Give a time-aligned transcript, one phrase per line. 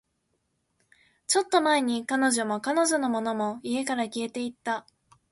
[1.27, 4.87] ちょっと前に、彼女も、彼女のものも、家から消えていった